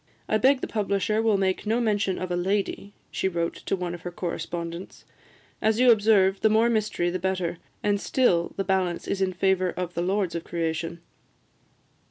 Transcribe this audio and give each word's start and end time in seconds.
"I 0.27 0.39
beg 0.39 0.61
the 0.61 0.67
publisher 0.67 1.21
will 1.21 1.37
make 1.37 1.67
no 1.67 1.79
mention 1.79 2.17
of 2.17 2.31
a 2.31 2.35
lady," 2.35 2.91
she 3.11 3.27
wrote 3.27 3.53
to 3.53 3.75
one 3.75 3.93
of 3.93 4.01
her 4.01 4.09
correspondents, 4.11 5.05
"as 5.61 5.79
you 5.79 5.91
observe, 5.91 6.41
the 6.41 6.49
more 6.49 6.71
mystery 6.71 7.11
the 7.11 7.19
better, 7.19 7.59
and 7.83 8.01
still 8.01 8.51
the 8.57 8.63
balance 8.63 9.07
is 9.07 9.21
in 9.21 9.31
favour 9.31 9.69
of 9.69 9.93
the 9.93 10.01
lords 10.01 10.33
of 10.33 10.43
creation. 10.43 11.01